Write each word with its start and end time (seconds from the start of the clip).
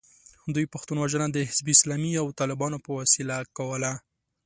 دوی 0.55 0.65
پښتون 0.73 0.97
وژنه 0.99 1.27
د 1.31 1.37
حزب 1.49 1.67
اسلامي 1.75 2.13
او 2.21 2.27
طالبانو 2.39 2.77
په 2.85 2.91
وسیله 2.99 3.37
کوله. 3.57 3.91